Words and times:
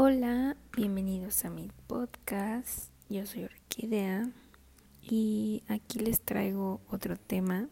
Hola, 0.00 0.56
bienvenidos 0.76 1.44
a 1.44 1.50
mi 1.50 1.72
podcast. 1.88 2.92
Yo 3.08 3.26
soy 3.26 3.42
Orquídea 3.42 4.30
y 5.02 5.64
aquí 5.66 5.98
les 5.98 6.20
traigo 6.20 6.80
otro 6.88 7.16
tema. 7.16 7.68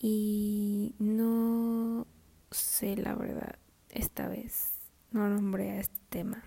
Y 0.00 0.96
no 0.98 2.08
sé 2.50 2.96
la 2.96 3.14
verdad, 3.14 3.60
esta 3.90 4.26
vez 4.26 4.72
no 5.12 5.28
nombré 5.28 5.70
a 5.70 5.78
este 5.78 6.00
tema, 6.08 6.42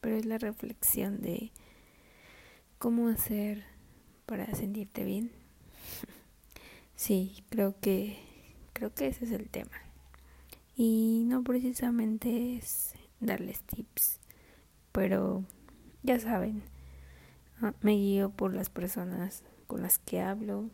pero 0.00 0.16
es 0.16 0.26
la 0.26 0.38
reflexión 0.38 1.20
de 1.20 1.52
cómo 2.78 3.06
hacer 3.06 3.62
para 4.26 4.52
sentirte 4.56 5.04
bien. 5.04 5.30
sí, 6.96 7.44
creo 7.50 7.78
que 7.80 8.18
creo 8.72 8.92
que 8.92 9.06
ese 9.06 9.26
es 9.26 9.30
el 9.30 9.48
tema. 9.48 9.89
Y 10.82 11.24
no 11.26 11.44
precisamente 11.44 12.56
es 12.56 12.94
darles 13.20 13.60
tips, 13.64 14.18
pero 14.92 15.44
ya 16.02 16.18
saben, 16.18 16.62
ah, 17.60 17.74
me 17.82 17.96
guío 17.96 18.30
por 18.30 18.54
las 18.54 18.70
personas 18.70 19.44
con 19.66 19.82
las 19.82 19.98
que 19.98 20.22
hablo, 20.22 20.70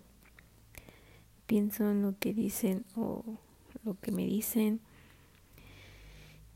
pienso 1.46 1.90
en 1.90 2.02
lo 2.02 2.16
que 2.20 2.32
dicen 2.32 2.84
o 2.94 3.40
lo 3.82 3.98
que 3.98 4.12
me 4.12 4.24
dicen 4.24 4.80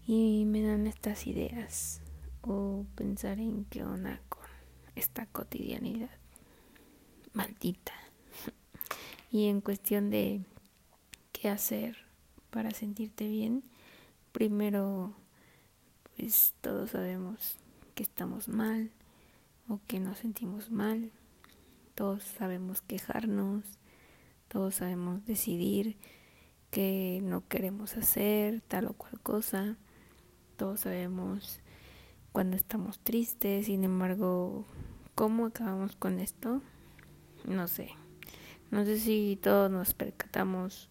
y 0.06 0.44
me 0.46 0.62
dan 0.62 0.86
estas 0.86 1.26
ideas 1.26 2.02
o 2.42 2.86
pensar 2.94 3.40
en 3.40 3.64
qué 3.64 3.82
onda 3.82 4.20
con 4.28 4.46
esta 4.94 5.26
cotidianidad 5.26 6.10
maldita. 7.32 7.94
Y 9.32 9.48
en 9.48 9.60
cuestión 9.60 10.08
de 10.10 10.44
qué 11.32 11.48
hacer 11.48 12.09
para 12.50 12.70
sentirte 12.72 13.28
bien, 13.28 13.62
primero 14.32 15.14
pues 16.16 16.54
todos 16.60 16.90
sabemos 16.90 17.56
que 17.94 18.02
estamos 18.02 18.48
mal 18.48 18.90
o 19.68 19.80
que 19.86 20.00
nos 20.00 20.18
sentimos 20.18 20.70
mal, 20.70 21.12
todos 21.94 22.22
sabemos 22.22 22.82
quejarnos, 22.82 23.64
todos 24.48 24.76
sabemos 24.76 25.24
decidir 25.24 25.96
que 26.70 27.20
no 27.22 27.46
queremos 27.48 27.96
hacer 27.96 28.60
tal 28.62 28.86
o 28.86 28.92
cual 28.94 29.20
cosa, 29.20 29.76
todos 30.56 30.80
sabemos 30.80 31.60
cuando 32.32 32.56
estamos 32.56 32.98
tristes, 32.98 33.66
sin 33.66 33.84
embargo, 33.84 34.64
¿cómo 35.14 35.46
acabamos 35.46 35.96
con 35.96 36.20
esto? 36.20 36.62
No 37.44 37.66
sé. 37.66 37.90
No 38.70 38.84
sé 38.84 38.98
si 38.98 39.38
todos 39.42 39.70
nos 39.70 39.94
percatamos 39.94 40.88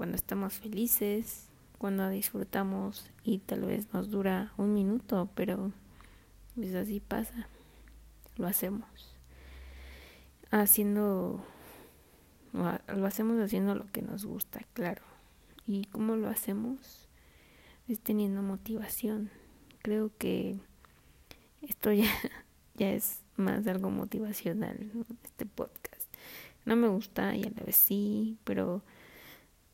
cuando 0.00 0.16
estamos 0.16 0.54
felices, 0.54 1.46
cuando 1.76 2.08
disfrutamos 2.08 3.10
y 3.22 3.36
tal 3.40 3.66
vez 3.66 3.92
nos 3.92 4.10
dura 4.10 4.50
un 4.56 4.72
minuto, 4.72 5.28
pero 5.34 5.72
pues 6.54 6.74
así 6.74 7.00
pasa, 7.00 7.48
lo 8.38 8.46
hacemos. 8.46 9.14
Haciendo, 10.50 11.44
lo 12.54 13.06
hacemos 13.06 13.38
haciendo 13.40 13.74
lo 13.74 13.92
que 13.92 14.00
nos 14.00 14.24
gusta, 14.24 14.62
claro. 14.72 15.02
¿Y 15.66 15.84
cómo 15.84 16.16
lo 16.16 16.30
hacemos? 16.30 17.06
Es 17.86 18.00
teniendo 18.00 18.40
motivación. 18.40 19.28
Creo 19.82 20.10
que 20.16 20.58
esto 21.60 21.92
ya, 21.92 22.08
ya 22.74 22.90
es 22.90 23.20
más 23.36 23.66
algo 23.66 23.90
motivacional, 23.90 24.90
este 25.24 25.44
podcast. 25.44 26.10
No 26.64 26.74
me 26.74 26.88
gusta 26.88 27.36
y 27.36 27.44
a 27.44 27.50
la 27.50 27.64
vez 27.64 27.76
sí, 27.76 28.38
pero 28.44 28.82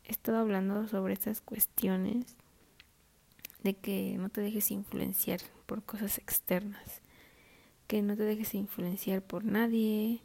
he 0.07 0.11
estado 0.11 0.37
hablando 0.37 0.87
sobre 0.87 1.13
estas 1.13 1.41
cuestiones 1.41 2.37
de 3.61 3.73
que 3.73 4.15
no 4.17 4.29
te 4.29 4.39
dejes 4.39 4.71
influenciar 4.71 5.41
por 5.65 5.83
cosas 5.83 6.17
externas, 6.17 7.01
que 7.87 8.01
no 8.01 8.15
te 8.15 8.23
dejes 8.23 8.53
influenciar 8.53 9.21
por 9.21 9.43
nadie, 9.43 10.21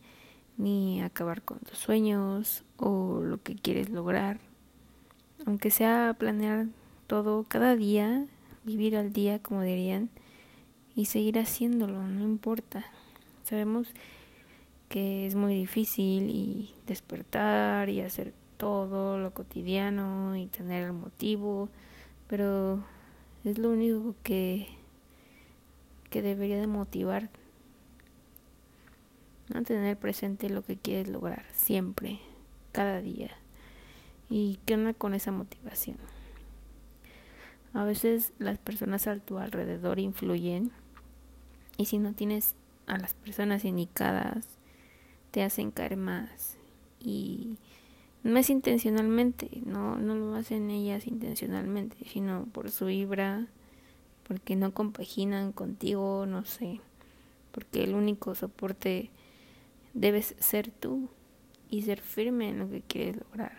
ni 0.57 1.03
acabar 1.03 1.43
con 1.43 1.59
tus 1.59 1.79
sueños 1.79 2.65
o 2.77 3.21
lo 3.23 3.43
que 3.43 3.57
quieres 3.57 3.91
lograr. 3.91 4.39
Aunque 5.47 5.73
sea 5.73 6.15
planear 6.17 6.67
todo 7.09 7.45
cada 7.49 7.75
día, 7.75 8.27
vivir 8.63 8.97
al 8.97 9.13
día, 9.13 9.41
como 9.41 9.63
dirían, 9.63 10.11
y 10.95 11.07
seguir 11.07 11.41
haciéndolo, 11.41 12.07
no 12.07 12.23
importa. 12.23 12.85
Sabemos 13.43 13.89
que 14.89 15.27
es 15.27 15.35
muy 15.35 15.57
difícil 15.57 16.31
y 16.31 16.73
despertar 16.87 17.89
y 17.89 18.01
hacer 18.03 18.33
todo 18.63 19.19
lo 19.19 19.35
cotidiano 19.35 20.37
y 20.37 20.47
tener 20.47 20.85
el 20.85 20.93
motivo, 20.93 21.69
pero 22.29 22.81
es 23.43 23.59
lo 23.59 23.71
único 23.71 24.15
que, 24.23 24.69
que 26.11 26.23
debería 26.23 26.61
de 26.61 26.69
motivar. 26.69 27.29
No 29.53 29.65
tener 29.65 29.99
presente 29.99 30.49
lo 30.49 30.63
que 30.63 30.77
quieres 30.77 31.09
lograr 31.09 31.45
siempre, 31.53 32.21
cada 32.71 33.01
día. 33.01 33.33
¿Y 34.31 34.61
qué 34.65 34.75
onda 34.75 34.95
con 34.95 35.15
esa 35.15 35.33
motivación? 35.33 35.97
A 37.75 37.83
veces 37.83 38.33
las 38.39 38.59
personas 38.59 39.09
a 39.09 39.17
tu 39.17 39.39
alrededor 39.39 39.99
influyen 39.99 40.71
y 41.79 41.87
si 41.87 41.99
no 41.99 42.13
tienes 42.13 42.55
a 42.87 42.97
las 42.97 43.15
personas 43.15 43.65
indicadas, 43.65 44.47
te 45.33 45.43
hacen 45.43 45.73
caer 45.73 45.97
más 45.97 46.59
y 47.01 47.59
no 48.23 48.39
es 48.39 48.51
intencionalmente, 48.51 49.51
no, 49.65 49.97
no 49.97 50.15
lo 50.15 50.35
hacen 50.35 50.71
ellas 50.71 51.07
intencionalmente, 51.07 51.97
sino 52.07 52.47
por 52.53 52.71
su 52.71 52.87
vibra, 52.87 53.49
porque 54.27 54.55
no 54.55 54.73
compaginan 54.73 55.53
contigo, 55.53 56.25
no 56.27 56.45
sé, 56.45 56.81
porque 57.51 57.83
el 57.83 57.95
único 57.95 58.35
soporte 58.35 59.11
debes 59.93 60.37
ser 60.39 60.71
tú 60.71 61.09
y 61.69 61.83
ser 61.83 62.01
firme 62.01 62.51
en 62.51 62.61
lo 62.61 62.71
que 62.71 62.83
quieres 62.83 63.17
lograr. 63.17 63.57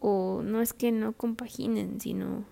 O 0.00 0.42
no 0.42 0.60
es 0.60 0.72
que 0.72 0.92
no 0.92 1.12
compaginen, 1.12 2.00
sino 2.00 2.44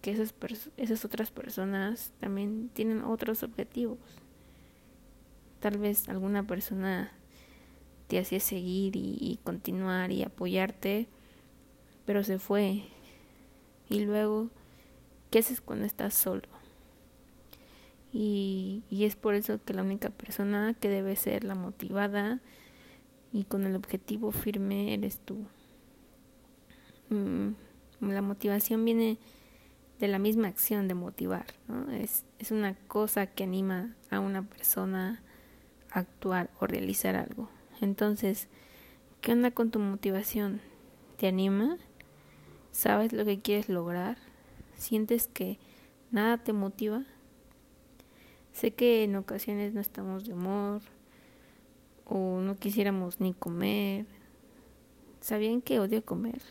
que 0.00 0.12
esas, 0.12 0.34
esas 0.76 1.04
otras 1.04 1.30
personas 1.30 2.12
también 2.20 2.70
tienen 2.72 3.04
otros 3.04 3.42
objetivos. 3.42 3.98
Tal 5.60 5.78
vez 5.78 6.08
alguna 6.08 6.46
persona 6.46 7.12
te 8.10 8.18
hacía 8.18 8.40
seguir 8.40 8.96
y, 8.96 9.38
continuar 9.44 10.10
y 10.10 10.24
apoyarte, 10.24 11.06
pero 12.04 12.24
se 12.24 12.40
fue. 12.40 12.82
Y 13.88 14.00
luego, 14.00 14.50
¿qué 15.30 15.38
haces 15.38 15.60
cuando 15.60 15.84
estás 15.84 16.12
solo? 16.12 16.42
Y, 18.12 18.82
es 18.90 19.14
por 19.14 19.36
eso 19.36 19.60
que 19.64 19.74
la 19.74 19.82
única 19.82 20.10
persona 20.10 20.74
que 20.74 20.88
debe 20.88 21.14
ser 21.14 21.44
la 21.44 21.54
motivada 21.54 22.40
y 23.32 23.44
con 23.44 23.64
el 23.64 23.76
objetivo 23.76 24.32
firme 24.32 24.92
eres 24.92 25.20
tú. 25.20 25.46
Mm, 27.10 27.50
la 28.00 28.22
motivación 28.22 28.84
viene 28.84 29.18
de 30.00 30.08
la 30.08 30.18
misma 30.18 30.48
acción 30.48 30.88
de 30.88 30.94
motivar, 30.94 31.46
¿no? 31.68 31.92
Es, 31.92 32.24
es 32.40 32.50
una 32.50 32.74
cosa 32.88 33.28
que 33.28 33.44
anima 33.44 33.94
a 34.10 34.18
una 34.18 34.42
persona 34.42 35.22
a 35.92 36.00
actuar 36.00 36.50
o 36.58 36.66
realizar 36.66 37.14
algo. 37.14 37.48
Entonces, 37.80 38.48
¿qué 39.22 39.32
onda 39.32 39.50
con 39.50 39.70
tu 39.70 39.78
motivación? 39.78 40.60
¿Te 41.16 41.28
anima? 41.28 41.78
¿Sabes 42.72 43.12
lo 43.12 43.24
que 43.24 43.40
quieres 43.40 43.68
lograr? 43.68 44.18
¿Sientes 44.76 45.26
que 45.26 45.58
nada 46.10 46.38
te 46.38 46.52
motiva? 46.52 47.04
Sé 48.52 48.72
que 48.72 49.04
en 49.04 49.16
ocasiones 49.16 49.72
no 49.72 49.80
estamos 49.80 50.26
de 50.26 50.34
humor 50.34 50.82
o 52.04 52.40
no 52.40 52.56
quisiéramos 52.56 53.20
ni 53.20 53.32
comer. 53.32 54.04
¿Sabían 55.20 55.62
que 55.62 55.80
odio 55.80 56.04
comer? 56.04 56.42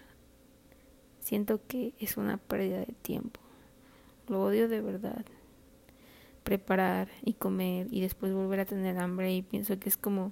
Siento 1.19 1.61
que 1.67 1.94
es 2.00 2.17
una 2.17 2.38
pérdida 2.38 2.79
de 2.79 2.94
tiempo. 3.03 3.40
Lo 4.28 4.43
odio 4.43 4.67
de 4.67 4.81
verdad. 4.81 5.26
Preparar 6.43 7.09
y 7.23 7.34
comer 7.34 7.87
y 7.91 8.02
después 8.02 8.34
volver 8.34 8.61
a 8.61 8.66
tener 8.66 8.97
hambre 8.97 9.34
y 9.34 9.43
pienso 9.43 9.78
que 9.79 9.90
es 9.90 9.97
como 9.97 10.31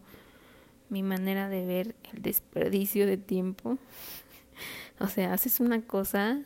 mi 0.90 1.04
manera 1.04 1.50
de 1.50 1.66
ver 1.66 1.96
el 2.14 2.22
desperdicio 2.22 3.06
de 3.06 3.18
tiempo. 3.18 3.78
o 5.00 5.08
sea, 5.08 5.34
haces 5.34 5.60
una 5.60 5.82
cosa 5.82 6.42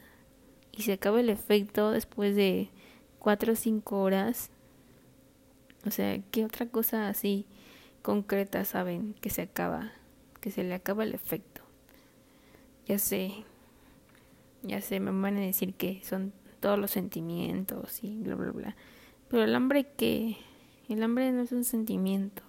y 0.71 0.83
se 0.83 0.93
acaba 0.93 1.19
el 1.19 1.29
efecto 1.29 1.91
después 1.91 2.35
de 2.35 2.69
cuatro 3.19 3.53
o 3.53 3.55
cinco 3.55 4.01
horas. 4.01 4.49
O 5.85 5.91
sea, 5.91 6.19
¿qué 6.31 6.45
otra 6.45 6.67
cosa 6.67 7.07
así 7.07 7.45
concreta 8.01 8.65
saben 8.65 9.15
que 9.21 9.29
se 9.29 9.43
acaba? 9.43 9.91
Que 10.39 10.51
se 10.51 10.63
le 10.63 10.73
acaba 10.73 11.03
el 11.03 11.13
efecto. 11.13 11.61
Ya 12.88 12.97
sé, 12.99 13.45
ya 14.63 14.81
sé, 14.81 14.99
me 14.99 15.11
van 15.11 15.38
a 15.38 15.41
decir 15.41 15.73
que 15.73 16.01
son 16.03 16.33
todos 16.59 16.77
los 16.77 16.91
sentimientos 16.91 18.03
y 18.03 18.17
bla, 18.21 18.35
bla, 18.35 18.51
bla. 18.51 18.75
Pero 19.27 19.43
el 19.43 19.55
hambre 19.55 19.88
que... 19.97 20.38
El 20.89 21.03
hambre 21.03 21.31
no 21.31 21.41
es 21.41 21.53
un 21.53 21.63
sentimiento. 21.63 22.43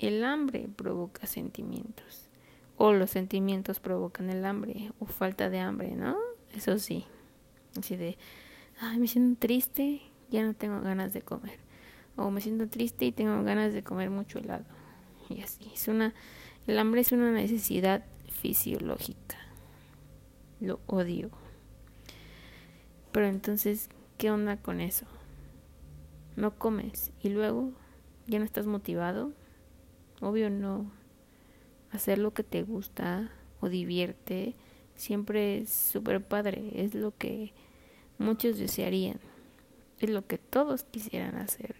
El 0.00 0.24
hambre 0.24 0.66
provoca 0.74 1.26
sentimientos. 1.26 2.30
O 2.78 2.94
los 2.94 3.10
sentimientos 3.10 3.80
provocan 3.80 4.30
el 4.30 4.46
hambre. 4.46 4.92
O 4.98 5.04
falta 5.04 5.50
de 5.50 5.58
hambre, 5.58 5.94
¿no? 5.94 6.16
Eso 6.54 6.78
sí. 6.78 7.04
Así 7.78 7.96
de, 7.96 8.16
ay, 8.80 8.98
me 8.98 9.06
siento 9.06 9.38
triste, 9.38 10.00
ya 10.30 10.42
no 10.42 10.54
tengo 10.54 10.80
ganas 10.80 11.12
de 11.12 11.20
comer. 11.20 11.58
O 12.16 12.30
me 12.30 12.40
siento 12.40 12.66
triste 12.66 13.04
y 13.04 13.12
tengo 13.12 13.42
ganas 13.44 13.74
de 13.74 13.82
comer 13.82 14.08
mucho 14.08 14.38
helado. 14.38 14.64
Y 15.28 15.42
así, 15.42 15.70
es 15.74 15.86
una, 15.86 16.14
el 16.66 16.78
hambre 16.78 17.02
es 17.02 17.12
una 17.12 17.30
necesidad 17.30 18.02
fisiológica. 18.30 19.36
Lo 20.60 20.80
odio. 20.86 21.30
Pero 23.12 23.26
entonces, 23.26 23.90
¿qué 24.16 24.30
onda 24.30 24.56
con 24.56 24.80
eso? 24.80 25.04
No 26.36 26.56
comes 26.56 27.12
y 27.22 27.28
luego 27.28 27.72
ya 28.26 28.38
no 28.38 28.46
estás 28.46 28.66
motivado. 28.66 29.32
Obvio 30.20 30.50
no. 30.50 30.90
Hacer 31.90 32.18
lo 32.18 32.32
que 32.32 32.44
te 32.44 32.62
gusta 32.62 33.30
o 33.60 33.68
divierte 33.68 34.54
siempre 34.94 35.58
es 35.58 35.70
súper 35.70 36.22
padre. 36.22 36.70
Es 36.74 36.94
lo 36.94 37.16
que 37.16 37.52
muchos 38.18 38.58
desearían. 38.58 39.18
Es 39.98 40.10
lo 40.10 40.26
que 40.26 40.38
todos 40.38 40.84
quisieran 40.84 41.36
hacer. 41.36 41.76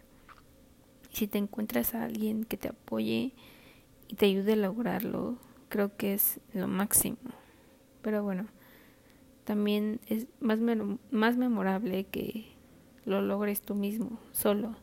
Si 1.10 1.26
te 1.26 1.38
encuentras 1.38 1.94
a 1.94 2.04
alguien 2.04 2.44
que 2.44 2.56
te 2.56 2.68
apoye 2.68 3.32
y 4.08 4.14
te 4.16 4.26
ayude 4.26 4.54
a 4.54 4.56
lograrlo, 4.56 5.38
creo 5.68 5.96
que 5.96 6.14
es 6.14 6.40
lo 6.52 6.68
máximo. 6.68 7.18
Pero 8.02 8.22
bueno, 8.22 8.46
también 9.44 10.00
es 10.06 10.26
más, 10.40 10.58
más 11.10 11.36
memorable 11.36 12.04
que 12.04 12.46
lo 13.04 13.22
logres 13.22 13.62
tú 13.62 13.74
mismo, 13.74 14.20
solo, 14.32 14.76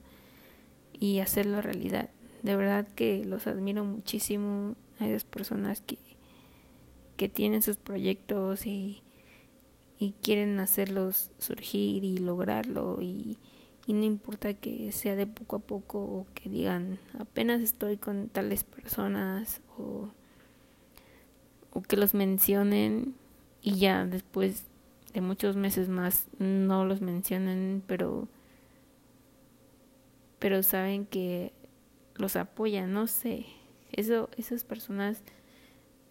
y 0.93 1.19
hacerlo 1.19 1.61
realidad. 1.61 2.09
De 2.43 2.55
verdad 2.55 2.87
que 2.95 3.25
los 3.25 3.47
admiro 3.47 3.83
muchísimo. 3.83 4.75
A 4.99 5.07
esas 5.07 5.25
personas 5.25 5.81
que, 5.81 5.99
que 7.17 7.29
tienen 7.29 7.61
sus 7.61 7.77
proyectos 7.77 8.65
y, 8.65 9.03
y 9.99 10.13
quieren 10.23 10.59
hacerlos 10.59 11.31
surgir 11.37 12.03
y 12.03 12.17
lograrlo 12.17 12.99
y, 13.01 13.37
y 13.85 13.93
no 13.93 14.03
importa 14.03 14.53
que 14.53 14.91
sea 14.91 15.15
de 15.15 15.25
poco 15.25 15.55
a 15.55 15.59
poco 15.59 15.99
o 15.99 16.27
que 16.35 16.49
digan 16.49 16.99
apenas 17.17 17.61
estoy 17.61 17.97
con 17.97 18.29
tales 18.29 18.63
personas 18.63 19.61
o, 19.77 20.09
o 21.71 21.81
que 21.81 21.97
los 21.97 22.13
mencionen 22.13 23.15
y 23.61 23.77
ya 23.77 24.05
después 24.05 24.65
de 25.13 25.21
muchos 25.21 25.55
meses 25.55 25.89
más 25.89 26.27
no 26.37 26.85
los 26.85 27.01
mencionen 27.01 27.81
pero 27.87 28.27
pero 30.37 30.61
saben 30.61 31.05
que 31.05 31.53
los 32.17 32.35
apoyan 32.35 32.93
no 32.93 33.07
sé 33.07 33.45
eso 33.91 34.29
esas 34.37 34.63
personas 34.63 35.21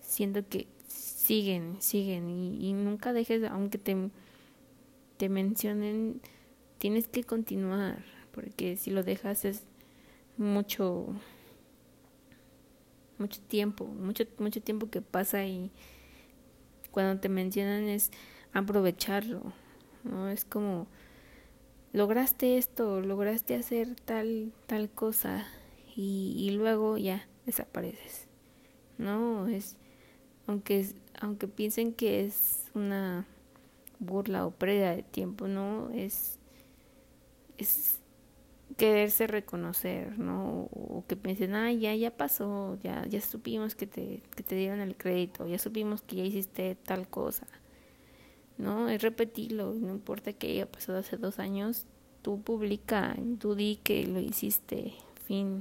siento 0.00 0.46
que 0.48 0.66
siguen 0.88 1.80
siguen 1.80 2.30
y, 2.30 2.68
y 2.68 2.72
nunca 2.72 3.12
dejes 3.12 3.44
aunque 3.44 3.78
te 3.78 4.10
te 5.16 5.28
mencionen 5.28 6.20
tienes 6.78 7.08
que 7.08 7.24
continuar, 7.24 8.04
porque 8.32 8.76
si 8.76 8.90
lo 8.90 9.02
dejas 9.02 9.44
es 9.44 9.64
mucho 10.36 11.06
mucho 13.18 13.40
tiempo, 13.40 13.86
mucho 13.86 14.24
mucho 14.38 14.60
tiempo 14.60 14.90
que 14.90 15.00
pasa 15.00 15.44
y 15.46 15.70
cuando 16.90 17.20
te 17.20 17.28
mencionan 17.28 17.88
es 17.88 18.10
aprovecharlo, 18.52 19.52
¿no? 20.04 20.28
Es 20.28 20.44
como 20.44 20.86
lograste 21.92 22.58
esto, 22.58 23.00
lograste 23.00 23.54
hacer 23.54 23.94
tal 23.96 24.52
tal 24.66 24.90
cosa 24.90 25.46
y, 25.96 26.50
luego 26.50 26.98
ya 26.98 27.26
desapareces. 27.46 28.28
No, 28.98 29.48
es 29.48 29.76
aunque 30.46 30.86
aunque 31.20 31.48
piensen 31.48 31.92
que 31.92 32.24
es 32.24 32.70
una 32.74 33.26
burla 33.98 34.46
o 34.46 34.50
pérdida 34.50 34.94
de 34.94 35.02
tiempo, 35.02 35.48
no, 35.48 35.90
es 35.90 36.38
es 37.58 37.98
quererse 38.76 39.26
reconocer, 39.26 40.18
¿no? 40.18 40.68
O 40.72 41.04
que 41.08 41.16
piensen, 41.16 41.54
ah, 41.54 41.72
ya, 41.72 41.94
ya 41.94 42.10
pasó, 42.14 42.78
ya, 42.82 43.06
ya 43.06 43.20
supimos 43.20 43.74
que 43.74 43.86
te, 43.86 44.22
que 44.34 44.42
te 44.42 44.56
dieron 44.56 44.80
el 44.80 44.96
crédito, 44.96 45.46
ya 45.46 45.58
supimos 45.58 46.02
que 46.02 46.16
ya 46.16 46.24
hiciste 46.24 46.74
tal 46.74 47.08
cosa, 47.08 47.46
¿no? 48.58 48.88
Es 48.90 49.02
repetirlo, 49.02 49.72
no 49.72 49.92
importa 49.92 50.32
que 50.32 50.50
haya 50.50 50.70
pasado 50.70 50.98
hace 50.98 51.16
dos 51.16 51.38
años, 51.38 51.86
tú 52.22 52.42
publica, 52.42 53.16
tú 53.38 53.54
di 53.54 53.76
que 53.82 54.06
lo 54.06 54.20
hiciste, 54.20 54.92
fin. 55.26 55.60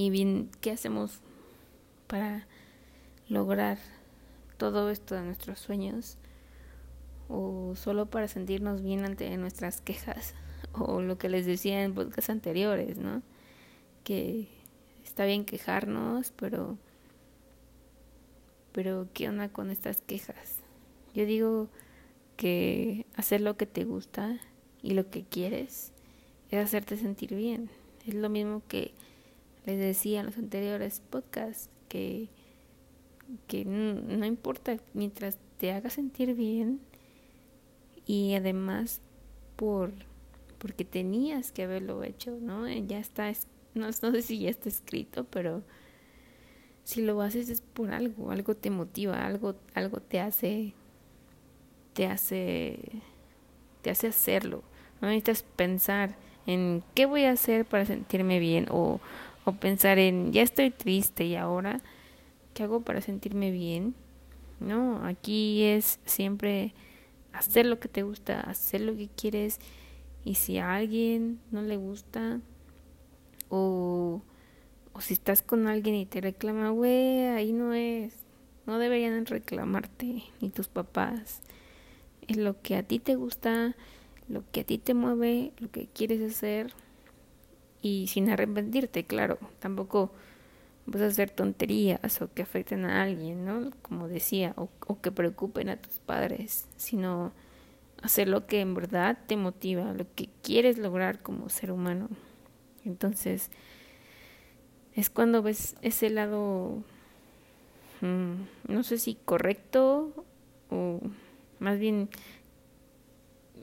Y 0.00 0.08
bien, 0.08 0.48
¿qué 0.62 0.70
hacemos 0.70 1.20
para 2.06 2.46
lograr 3.28 3.76
todo 4.56 4.88
esto 4.88 5.14
de 5.14 5.20
nuestros 5.20 5.58
sueños? 5.58 6.16
o 7.28 7.74
solo 7.76 8.06
para 8.06 8.28
sentirnos 8.28 8.82
bien 8.82 9.04
ante 9.04 9.36
nuestras 9.36 9.82
quejas 9.82 10.34
o 10.72 11.02
lo 11.02 11.18
que 11.18 11.28
les 11.28 11.44
decía 11.44 11.84
en 11.84 11.92
podcasts 11.92 12.30
anteriores, 12.30 12.96
¿no? 12.96 13.22
Que 14.04 14.48
está 15.04 15.26
bien 15.26 15.44
quejarnos, 15.44 16.32
pero 16.32 16.78
pero 18.72 19.06
¿qué 19.12 19.28
onda 19.28 19.50
con 19.50 19.70
estas 19.70 20.00
quejas? 20.00 20.56
Yo 21.14 21.26
digo 21.26 21.68
que 22.38 23.04
hacer 23.16 23.42
lo 23.42 23.58
que 23.58 23.66
te 23.66 23.84
gusta 23.84 24.40
y 24.82 24.94
lo 24.94 25.10
que 25.10 25.24
quieres 25.24 25.92
es 26.50 26.58
hacerte 26.58 26.96
sentir 26.96 27.34
bien. 27.34 27.68
Es 28.06 28.14
lo 28.14 28.30
mismo 28.30 28.62
que 28.66 28.94
les 29.66 29.78
decía 29.78 30.20
en 30.20 30.26
los 30.26 30.38
anteriores 30.38 31.02
podcasts, 31.10 31.70
que, 31.88 32.28
que 33.46 33.64
no 33.64 34.24
importa 34.24 34.76
mientras 34.94 35.38
te 35.58 35.72
haga 35.72 35.90
sentir 35.90 36.34
bien, 36.34 36.80
y 38.06 38.34
además 38.34 39.00
por 39.56 39.92
porque 40.60 40.84
tenías 40.84 41.52
que 41.52 41.62
haberlo 41.62 42.04
hecho, 42.04 42.36
¿no? 42.40 42.68
Ya 42.68 42.98
está, 42.98 43.32
no, 43.74 43.86
no 43.86 43.92
sé 44.12 44.22
si 44.22 44.38
ya 44.38 44.50
está 44.50 44.68
escrito, 44.68 45.24
pero 45.24 45.62
si 46.84 47.02
lo 47.02 47.20
haces 47.22 47.48
es 47.48 47.62
por 47.62 47.90
algo, 47.90 48.30
algo 48.30 48.54
te 48.54 48.68
motiva, 48.70 49.26
algo, 49.26 49.54
algo 49.74 50.00
te 50.00 50.20
hace, 50.20 50.74
te 51.94 52.06
hace, 52.06 52.78
te 53.80 53.90
hace 53.90 54.08
hacerlo. 54.08 54.62
No 55.00 55.08
necesitas 55.08 55.42
pensar 55.42 56.14
en 56.46 56.84
qué 56.94 57.06
voy 57.06 57.24
a 57.24 57.32
hacer 57.32 57.64
para 57.64 57.86
sentirme 57.86 58.38
bien 58.38 58.66
o, 58.70 59.00
o 59.44 59.52
pensar 59.52 59.98
en 59.98 60.32
ya 60.32 60.42
estoy 60.42 60.70
triste 60.70 61.24
y 61.24 61.36
ahora 61.36 61.80
qué 62.54 62.62
hago 62.62 62.80
para 62.80 63.00
sentirme 63.00 63.50
bien. 63.50 63.94
No, 64.58 65.04
aquí 65.06 65.62
es 65.62 66.00
siempre 66.04 66.74
hacer 67.32 67.66
lo 67.66 67.80
que 67.80 67.88
te 67.88 68.02
gusta, 68.02 68.40
hacer 68.40 68.82
lo 68.82 68.94
que 68.94 69.08
quieres 69.08 69.58
y 70.24 70.34
si 70.34 70.58
a 70.58 70.74
alguien 70.74 71.40
no 71.50 71.62
le 71.62 71.76
gusta 71.76 72.40
o, 73.48 74.20
o 74.92 75.00
si 75.00 75.14
estás 75.14 75.40
con 75.42 75.66
alguien 75.66 75.94
y 75.94 76.06
te 76.06 76.20
reclama, 76.20 76.70
güey, 76.70 77.26
ahí 77.28 77.52
no 77.52 77.72
es, 77.72 78.14
no 78.66 78.78
deberían 78.78 79.24
reclamarte 79.24 80.24
ni 80.40 80.50
tus 80.50 80.68
papás. 80.68 81.40
Es 82.28 82.36
lo 82.36 82.60
que 82.60 82.76
a 82.76 82.82
ti 82.82 82.98
te 82.98 83.16
gusta, 83.16 83.74
lo 84.28 84.44
que 84.52 84.60
a 84.60 84.64
ti 84.64 84.76
te 84.78 84.92
mueve, 84.92 85.52
lo 85.58 85.70
que 85.70 85.86
quieres 85.86 86.20
hacer 86.20 86.72
y 87.82 88.08
sin 88.08 88.30
arrepentirte, 88.30 89.04
claro, 89.04 89.38
tampoco 89.58 90.12
vas 90.86 91.02
a 91.02 91.06
hacer 91.06 91.30
tonterías 91.30 92.20
o 92.20 92.32
que 92.32 92.42
afecten 92.42 92.84
a 92.84 93.02
alguien, 93.02 93.44
¿no? 93.44 93.70
Como 93.82 94.08
decía, 94.08 94.54
o, 94.56 94.68
que 95.00 95.12
preocupen 95.12 95.68
a 95.68 95.76
tus 95.76 95.98
padres, 96.00 96.66
sino 96.76 97.32
hacer 98.02 98.28
lo 98.28 98.46
que 98.46 98.60
en 98.60 98.74
verdad 98.74 99.18
te 99.26 99.36
motiva, 99.36 99.92
lo 99.92 100.06
que 100.14 100.28
quieres 100.42 100.78
lograr 100.78 101.22
como 101.22 101.48
ser 101.48 101.70
humano. 101.70 102.08
Entonces, 102.84 103.50
es 104.94 105.10
cuando 105.10 105.42
ves 105.42 105.76
ese 105.82 106.10
lado, 106.10 106.82
mm, 108.00 108.72
no 108.72 108.82
sé 108.82 108.98
si 108.98 109.14
correcto 109.14 110.24
o 110.70 111.00
más 111.58 111.78
bien 111.78 112.08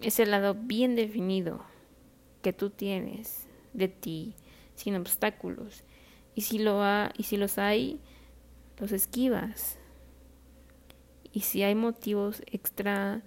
ese 0.01 0.25
lado 0.25 0.53
bien 0.53 0.95
definido 0.95 1.61
que 2.41 2.53
tú 2.53 2.69
tienes 2.69 3.46
de 3.77 3.87
ti, 3.87 4.35
sin 4.75 4.95
obstáculos 4.95 5.85
y 6.37 6.41
si, 6.41 6.59
lo 6.59 6.83
ha, 6.83 7.11
y 7.17 7.23
si 7.23 7.35
los 7.35 7.57
hay, 7.57 7.99
los 8.77 8.91
esquivas. 8.91 9.79
Y 11.33 11.41
si 11.41 11.63
hay 11.63 11.73
motivos 11.73 12.43
extra, 12.45 13.23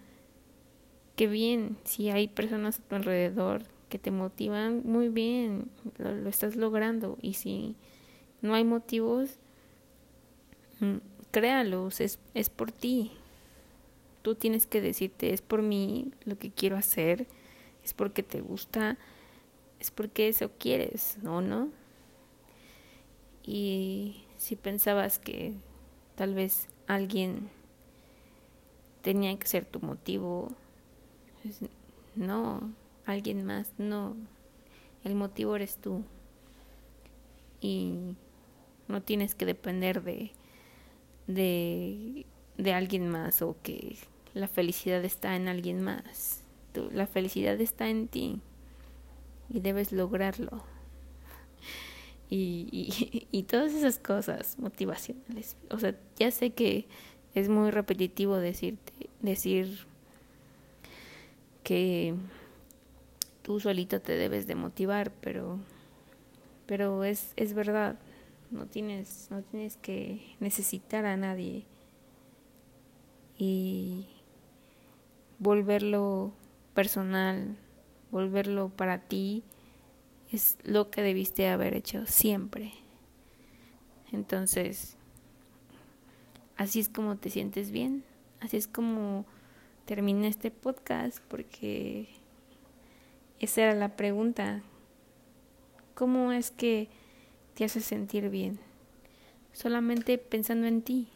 qué 1.17 1.27
bien. 1.27 1.77
Si 1.83 2.09
hay 2.09 2.29
personas 2.29 2.79
a 2.79 2.83
tu 2.83 2.95
alrededor 2.95 3.65
que 3.89 3.99
te 3.99 4.13
motivan, 4.13 4.83
muy 4.85 5.09
bien, 5.09 5.73
lo, 5.99 6.29
estás 6.29 6.55
logrando. 6.55 7.19
Y 7.21 7.35
si 7.35 7.75
no 8.43 8.55
hay 8.55 8.63
motivos, 8.63 9.41
mm, 10.79 10.99
créalos, 11.33 12.01
es, 12.01 12.21
es 12.35 12.49
por 12.49 12.71
ti. 12.71 13.11
Tú 14.23 14.37
tienes 14.37 14.69
que 14.69 14.81
decirte, 14.81 15.33
es 15.33 15.43
por 15.43 15.63
mí 15.63 16.13
lo 16.25 16.39
que 16.39 16.53
quiero 16.53 16.77
hacer, 16.77 17.27
es 17.83 17.93
porque 17.93 18.23
te 18.23 18.41
gusta, 18.41 18.99
es 19.81 19.91
porque 19.91 20.29
eso 20.29 20.51
quieres, 20.59 21.19
¿no? 21.23 21.41
¿No? 21.41 21.71
y 23.53 24.23
si 24.37 24.55
pensabas 24.55 25.19
que 25.19 25.55
tal 26.15 26.35
vez 26.35 26.69
alguien 26.87 27.49
tenía 29.03 29.37
que 29.37 29.47
ser 29.49 29.65
tu 29.65 29.81
motivo. 29.81 30.53
No, 32.15 32.73
alguien 33.07 33.45
más, 33.45 33.73
no. 33.79 34.17
El 35.05 35.15
motivo 35.15 35.57
eres 35.57 35.77
tú. 35.77 36.05
Y 37.61 38.15
no 38.89 39.03
tienes 39.03 39.35
que 39.35 39.47
depender 39.47 40.03
de, 40.03 40.33
de, 41.27 42.27
de 42.57 42.73
alguien 42.73 43.09
más 43.09 43.43
o 43.43 43.57
que 43.63 43.97
la 44.35 44.49
felicidad 44.49 45.05
está 45.05 45.37
en 45.37 45.49
alguien 45.49 45.83
más. 45.83 46.43
la 46.93 47.07
felicidad 47.07 47.61
está 47.61 47.89
en 47.89 48.09
ti 48.09 48.41
y 49.51 49.61
debes 49.61 49.93
lograrlo. 49.93 50.63
Y, 52.29 53.27
y, 53.31 53.43
todas 53.43 53.73
esas 53.75 53.99
cosas 53.99 54.59
motivacionales. 54.59 55.57
O 55.71 55.79
sea, 55.79 55.97
ya 56.17 56.31
sé 56.31 56.51
que 56.51 56.87
es 57.35 57.49
muy 57.49 57.71
repetitivo 57.71 58.37
decirte, 58.37 58.93
decir 59.21 59.87
que 61.65 62.15
tú 63.43 63.61
solito 63.61 64.01
te 64.01 64.17
debes 64.17 64.47
de 64.47 64.55
motivar, 64.55 65.13
pero, 65.21 65.59
pero 66.67 67.05
es, 67.05 67.33
es 67.37 67.55
verdad. 67.55 67.99
No 68.51 68.67
tienes, 68.67 69.29
no 69.31 69.43
tienes 69.43 69.77
que 69.77 70.35
necesitar 70.41 71.07
a 71.07 71.17
nadie 71.17 71.65
y 73.39 74.07
volverlo 75.39 76.33
personal, 76.75 77.57
volverlo 78.11 78.69
para 78.71 78.99
ti, 78.99 79.43
es 80.31 80.59
lo 80.63 80.91
que 80.91 81.03
debiste 81.03 81.49
haber 81.49 81.75
hecho 81.75 82.07
siempre. 82.07 82.73
Entonces, 84.13 84.97
así 86.57 86.81
es 86.81 86.89
como 86.89 87.17
te 87.17 87.31
sientes 87.31 87.71
bien, 87.71 88.05
así 88.41 88.57
es 88.57 88.67
como 88.67 89.25
terminé 89.85 90.29
este 90.29 90.51
podcast, 90.51 91.19
porque 91.29 92.09
esa 93.41 93.63
era 93.63 93.75
la 93.75 93.97
pregunta. 93.97 94.63
¿Cómo 95.95 96.33
es 96.33 96.51
que 96.51 96.89
te 97.55 97.65
hace 97.65 97.81
sentir 97.81 98.31
bien? 98.31 98.59
Solamente 99.53 100.19
pensando 100.19 100.67
en 100.67 100.83
ti. 100.83 101.09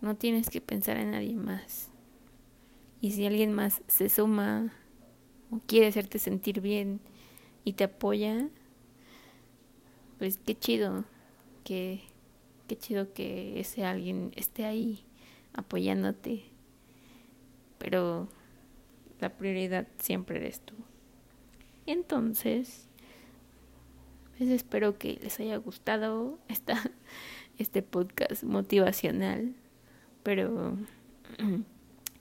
No 0.00 0.16
tienes 0.16 0.50
que 0.50 0.60
pensar 0.60 0.96
en 0.98 1.12
nadie 1.12 1.34
más. 1.34 1.90
Y 3.00 3.12
si 3.12 3.26
alguien 3.26 3.52
más 3.52 3.82
se 3.86 4.08
suma 4.08 4.72
o 5.50 5.60
quiere 5.66 5.86
hacerte 5.86 6.18
sentir 6.18 6.60
bien 6.60 7.00
y 7.64 7.74
te 7.74 7.84
apoya, 7.84 8.48
pues 10.18 10.38
qué 10.44 10.58
chido, 10.58 11.04
que 11.64 12.00
qué 12.68 12.76
chido 12.76 13.12
que 13.12 13.60
ese 13.60 13.84
alguien 13.84 14.32
esté 14.36 14.64
ahí 14.64 15.04
apoyándote. 15.52 16.44
Pero 17.78 18.28
la 19.20 19.30
prioridad 19.30 19.86
siempre 19.98 20.38
eres 20.38 20.60
tú. 20.60 20.74
Entonces, 21.86 22.88
pues 24.36 24.50
espero 24.50 24.98
que 24.98 25.18
les 25.22 25.38
haya 25.38 25.56
gustado 25.56 26.38
esta, 26.48 26.90
este 27.58 27.82
podcast 27.82 28.42
motivacional 28.42 29.54
pero 30.26 30.76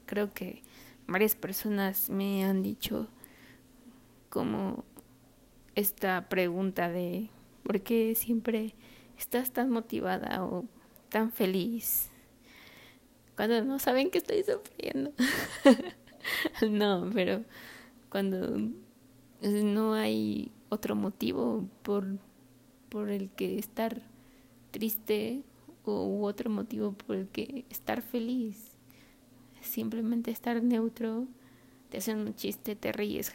creo 0.05 0.32
que 0.32 0.62
varias 1.08 1.36
personas 1.36 2.10
me 2.10 2.46
han 2.46 2.62
dicho 2.62 3.08
como 4.30 4.84
esta 5.76 6.28
pregunta 6.30 6.90
de 6.90 7.30
¿por 7.64 7.82
qué 7.82 8.16
siempre 8.16 8.76
estás 9.18 9.52
tan 9.52 9.70
motivada 9.70 10.44
o 10.44 10.66
tan 11.10 11.32
feliz 11.32 12.10
cuando 13.36 13.64
no 13.64 13.80
saben 13.80 14.10
que 14.10 14.20
estoy 14.20 14.44
sufriendo? 14.44 15.12
no, 16.70 17.10
pero 17.14 17.44
cuando 18.10 18.58
no 19.42 19.94
hay 19.94 20.52
otro 20.70 20.96
motivo 20.96 21.68
por, 21.84 22.18
por 22.90 23.10
el 23.10 23.30
que 23.30 23.60
estar 23.60 24.02
triste 24.72 25.44
u 25.86 26.26
otro 26.26 26.50
motivo 26.50 26.94
por 26.94 27.16
el 27.16 27.28
que 27.28 27.66
estar 27.70 28.02
feliz. 28.02 28.75
Simplemente 29.65 30.31
estar 30.31 30.62
neutro. 30.63 31.25
Te 31.89 31.98
hacen 31.98 32.19
un 32.19 32.36
chiste, 32.36 32.75
te 32.75 32.91
ríes, 32.91 33.31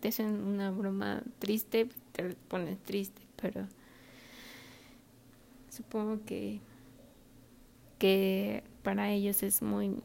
te 0.00 0.08
hacen 0.08 0.42
una 0.42 0.70
broma 0.70 1.22
triste, 1.38 1.88
te 2.12 2.34
pones 2.48 2.78
triste, 2.82 3.22
pero 3.36 3.66
supongo 5.70 6.20
que 6.24 6.60
que 7.98 8.62
para 8.82 9.10
ellos 9.10 9.42
es 9.42 9.62
muy 9.62 9.96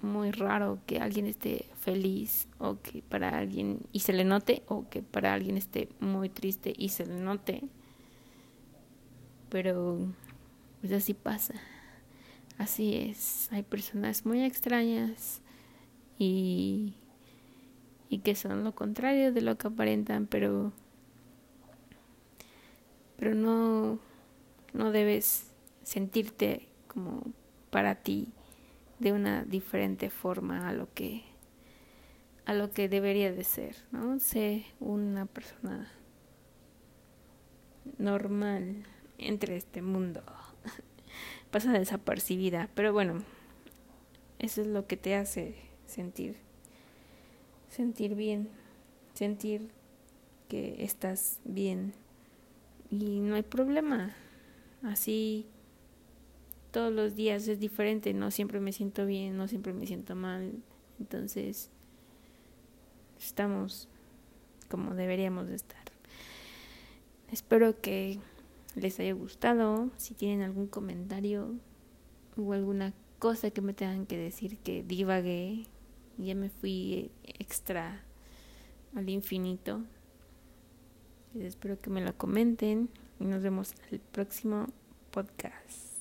muy 0.00 0.30
raro 0.30 0.78
que 0.86 0.98
alguien 0.98 1.26
esté 1.26 1.66
feliz 1.80 2.48
o 2.58 2.80
que 2.80 3.02
para 3.02 3.38
alguien 3.38 3.80
y 3.92 4.00
se 4.00 4.12
le 4.12 4.24
note 4.24 4.62
o 4.66 4.88
que 4.88 5.02
para 5.02 5.34
alguien 5.34 5.56
esté 5.56 5.88
muy 6.00 6.28
triste 6.28 6.72
y 6.76 6.88
se 6.88 7.06
le 7.06 7.20
note 7.20 7.62
pero 9.48 9.98
pues 10.80 10.92
así 10.92 11.14
pasa. 11.14 11.54
Así 12.58 12.94
es. 12.96 13.48
Hay 13.52 13.62
personas 13.62 14.24
muy 14.26 14.42
extrañas 14.44 15.40
y, 16.18 16.94
y 18.08 18.18
que 18.18 18.34
son 18.34 18.64
lo 18.64 18.74
contrario 18.74 19.32
de 19.32 19.40
lo 19.40 19.58
que 19.58 19.66
aparentan, 19.68 20.26
pero, 20.26 20.72
pero 23.16 23.34
no, 23.34 23.98
no 24.72 24.92
debes 24.92 25.52
sentirte 25.82 26.68
como 26.86 27.22
para 27.70 27.96
ti 27.96 28.28
de 29.00 29.12
una 29.12 29.44
diferente 29.44 30.08
forma 30.10 30.68
a 30.68 30.72
lo 30.72 30.92
que 30.94 31.24
a 32.46 32.52
lo 32.52 32.70
que 32.70 32.90
debería 32.90 33.32
de 33.32 33.42
ser, 33.42 33.74
¿no? 33.90 34.20
Sé 34.20 34.66
una 34.78 35.24
persona 35.24 35.90
normal 37.96 38.84
entre 39.16 39.56
este 39.56 39.80
mundo 39.80 40.22
pasa 41.54 41.70
desapercibida, 41.70 42.68
pero 42.74 42.92
bueno, 42.92 43.22
eso 44.40 44.60
es 44.60 44.66
lo 44.66 44.88
que 44.88 44.96
te 44.96 45.14
hace 45.14 45.54
sentir, 45.86 46.34
sentir 47.68 48.16
bien, 48.16 48.48
sentir 49.12 49.70
que 50.48 50.82
estás 50.82 51.38
bien 51.44 51.92
y 52.90 53.20
no 53.20 53.36
hay 53.36 53.44
problema. 53.44 54.16
Así 54.82 55.46
todos 56.72 56.92
los 56.92 57.14
días 57.14 57.46
es 57.46 57.60
diferente, 57.60 58.12
no 58.14 58.32
siempre 58.32 58.58
me 58.58 58.72
siento 58.72 59.06
bien, 59.06 59.36
no 59.36 59.46
siempre 59.46 59.72
me 59.72 59.86
siento 59.86 60.16
mal, 60.16 60.60
entonces 60.98 61.70
estamos 63.20 63.88
como 64.68 64.96
deberíamos 64.96 65.46
de 65.46 65.54
estar. 65.54 65.84
Espero 67.30 67.80
que 67.80 68.18
les 68.74 68.98
haya 69.00 69.12
gustado, 69.12 69.90
si 69.96 70.14
tienen 70.14 70.42
algún 70.42 70.66
comentario 70.66 71.54
o 72.36 72.52
alguna 72.52 72.92
cosa 73.18 73.50
que 73.50 73.60
me 73.60 73.74
tengan 73.74 74.06
que 74.06 74.18
decir 74.18 74.58
que 74.58 74.82
divagué, 74.82 75.66
ya 76.18 76.34
me 76.34 76.50
fui 76.50 77.10
extra 77.24 78.04
al 78.94 79.08
infinito. 79.08 79.82
espero 81.38 81.80
que 81.80 81.90
me 81.90 82.00
lo 82.00 82.16
comenten 82.16 82.88
y 83.18 83.24
nos 83.24 83.42
vemos 83.42 83.74
el 83.90 84.00
próximo 84.00 84.66
podcast. 85.10 85.93